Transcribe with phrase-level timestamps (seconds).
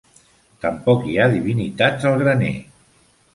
[0.63, 2.51] Tampoc hi ha divinitats al graner.